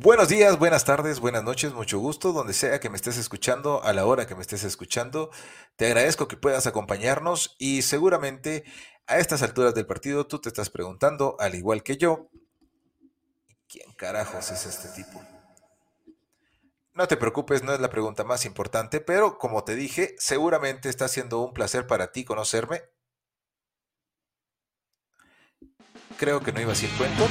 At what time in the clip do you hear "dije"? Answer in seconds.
19.74-20.14